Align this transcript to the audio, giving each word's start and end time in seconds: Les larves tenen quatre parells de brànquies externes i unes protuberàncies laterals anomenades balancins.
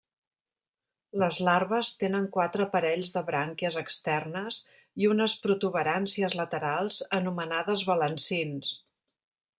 Les 1.23 1.37
larves 1.47 1.91
tenen 2.03 2.25
quatre 2.37 2.67
parells 2.71 3.13
de 3.17 3.23
brànquies 3.29 3.77
externes 3.83 4.57
i 5.05 5.11
unes 5.13 5.37
protuberàncies 5.45 6.39
laterals 6.43 6.99
anomenades 7.23 7.89
balancins. 7.95 8.77